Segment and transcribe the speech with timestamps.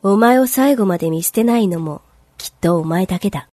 [0.00, 2.02] お前を最後まで見捨てないのも
[2.36, 3.48] きっとお前だけだ。